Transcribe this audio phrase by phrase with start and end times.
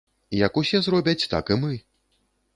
[0.37, 1.73] Як усе зробяць, так і мы!